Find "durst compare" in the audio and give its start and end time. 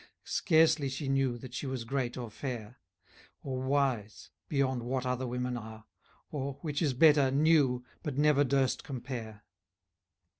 8.43-9.43